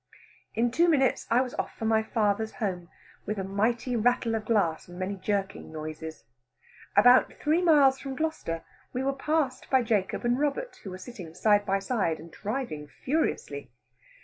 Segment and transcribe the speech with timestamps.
[0.55, 2.89] In two minutes I was off for my father's home
[3.27, 6.23] with mighty rattle of glass, and many jerking noises.
[6.97, 11.35] About three miles from Gloucester we were passed by Jacob and Robert, who were sitting
[11.35, 13.69] side by side and driving furiously.